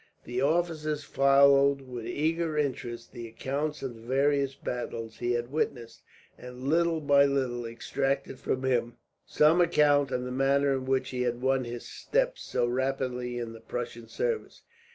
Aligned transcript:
The 0.23 0.41
officers 0.41 1.03
followed 1.03 1.81
with 1.81 2.07
eager 2.07 2.57
interest 2.57 3.11
the 3.11 3.27
accounts 3.27 3.83
of 3.83 3.93
the 3.93 4.01
various 4.01 4.55
battles 4.55 5.19
he 5.19 5.33
had 5.33 5.51
witnessed, 5.51 6.01
and 6.39 6.67
little 6.67 6.99
by 7.01 7.25
little 7.25 7.67
extracted 7.67 8.39
from 8.39 8.63
him 8.65 8.97
some 9.27 9.61
account 9.61 10.09
of 10.09 10.23
the 10.23 10.31
manner 10.31 10.73
in 10.73 10.85
which 10.85 11.11
he 11.11 11.21
had 11.21 11.39
won 11.39 11.65
his 11.65 11.87
steps 11.87 12.41
so 12.41 12.65
rapidly 12.65 13.37
in 13.37 13.53
the 13.53 13.61
Prussian 13.61 14.07
service. 14.07 14.63